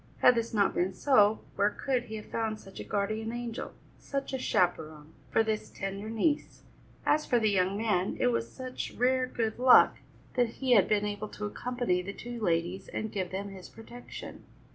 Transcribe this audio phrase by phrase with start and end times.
[0.21, 4.33] Had this not been so, where could he have found such a guardian angel, such
[4.33, 6.63] a chaperon, for this tender niece?
[7.05, 9.97] As for the young man, it was such rare good luck
[10.33, 14.43] that he had been able to accompany the two ladies and give them his protection.